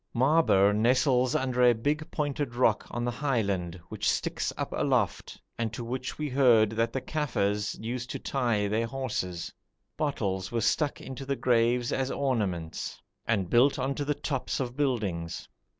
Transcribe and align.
Maaber 0.15 0.73
nestles 0.73 1.35
under 1.35 1.61
a 1.61 1.75
big 1.75 2.09
pointed 2.09 2.55
rock 2.55 2.87
on 2.89 3.05
the 3.05 3.11
highland, 3.11 3.79
which 3.89 4.09
sticks 4.09 4.51
up 4.57 4.71
aloft, 4.73 5.39
and 5.59 5.71
to 5.73 5.83
which 5.83 6.17
we 6.17 6.27
heard 6.27 6.71
that 6.71 6.91
the 6.91 6.99
Kafirs 7.01 7.77
used 7.79 8.09
to 8.09 8.17
tie 8.17 8.67
their 8.67 8.87
horses. 8.87 9.53
Bottles 9.97 10.51
were 10.51 10.59
stuck 10.61 11.01
into 11.01 11.23
the 11.23 11.35
graves 11.35 11.93
as 11.93 12.09
ornaments, 12.09 12.99
and 13.27 13.47
built 13.47 13.77
on 13.77 13.93
to 13.93 14.03
the 14.03 14.15
tops 14.15 14.59
of 14.59 14.75
buildings. 14.75 15.47